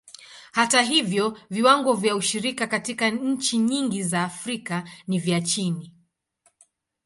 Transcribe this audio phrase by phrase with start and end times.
[0.51, 5.93] Hata hivyo, viwango vya ushiriki katika nchi nyingi za Afrika ni vya chini.